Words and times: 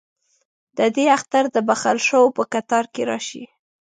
ددې 0.77 1.05
اختر 1.17 1.43
دبخښل 1.53 1.97
شووپه 2.07 2.43
کتار 2.53 2.85
کې 2.93 3.01
راشي 3.09 3.43